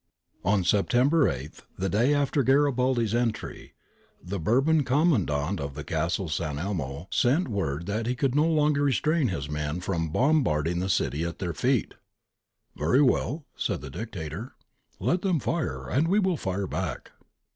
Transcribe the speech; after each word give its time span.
On 0.43 0.63
September 0.63 1.29
8, 1.29 1.61
the 1.77 1.87
day 1.87 2.11
after 2.11 2.41
Garibaldi's 2.41 3.13
entry, 3.13 3.75
the 4.19 4.39
Bourbon 4.39 4.83
commandant 4.83 5.59
of 5.59 5.75
the 5.75 5.83
castle 5.83 6.25
of 6.25 6.31
S. 6.31 6.39
Elmo 6.41 7.07
sent 7.11 7.47
word 7.47 7.85
that 7.85 8.07
he 8.07 8.15
could 8.15 8.33
no 8.33 8.47
longer 8.47 8.81
restrain 8.81 9.27
his 9.27 9.47
men 9.47 9.79
from 9.79 10.09
bombarding 10.09 10.79
the 10.79 10.89
city 10.89 11.23
at 11.23 11.37
their 11.37 11.53
feet. 11.53 11.93
'Very 12.75 13.03
well,| 13.03 13.45
said 13.55 13.81
the 13.81 13.91
Dictator, 13.91 14.55
'let 14.99 15.21
them 15.21 15.39
fire, 15.39 15.87
and 15.87 16.07
we 16.07 16.17
will 16.17 16.35
fire 16.35 16.65
back.' 16.65 17.11